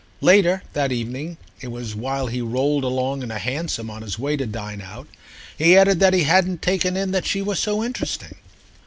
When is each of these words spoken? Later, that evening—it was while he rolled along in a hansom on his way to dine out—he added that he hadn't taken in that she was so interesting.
Later, 0.21 0.63
that 0.73 0.91
evening—it 0.91 1.67
was 1.67 1.93
while 1.93 2.25
he 2.25 2.41
rolled 2.41 2.83
along 2.83 3.21
in 3.21 3.29
a 3.29 3.37
hansom 3.37 3.91
on 3.91 4.01
his 4.01 4.17
way 4.17 4.35
to 4.35 4.47
dine 4.47 4.81
out—he 4.81 5.77
added 5.77 5.99
that 5.99 6.15
he 6.15 6.23
hadn't 6.23 6.63
taken 6.63 6.97
in 6.97 7.11
that 7.11 7.27
she 7.27 7.43
was 7.43 7.59
so 7.59 7.83
interesting. 7.83 8.33